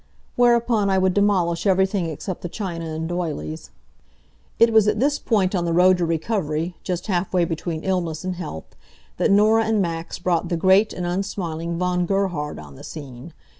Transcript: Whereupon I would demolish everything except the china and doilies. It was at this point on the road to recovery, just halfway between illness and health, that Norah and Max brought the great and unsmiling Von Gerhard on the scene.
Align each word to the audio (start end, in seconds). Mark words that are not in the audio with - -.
Whereupon 0.35 0.89
I 0.89 0.97
would 0.97 1.13
demolish 1.13 1.67
everything 1.67 2.07
except 2.07 2.41
the 2.41 2.49
china 2.49 2.85
and 2.85 3.07
doilies. 3.07 3.69
It 4.57 4.73
was 4.73 4.87
at 4.87 4.99
this 4.99 5.19
point 5.19 5.53
on 5.53 5.63
the 5.63 5.73
road 5.73 5.99
to 5.99 6.07
recovery, 6.07 6.75
just 6.81 7.05
halfway 7.05 7.45
between 7.45 7.83
illness 7.83 8.23
and 8.23 8.35
health, 8.37 8.75
that 9.17 9.29
Norah 9.29 9.65
and 9.65 9.79
Max 9.79 10.17
brought 10.17 10.49
the 10.49 10.57
great 10.57 10.91
and 10.91 11.05
unsmiling 11.05 11.77
Von 11.77 12.07
Gerhard 12.07 12.57
on 12.57 12.73
the 12.73 12.83
scene. 12.83 13.31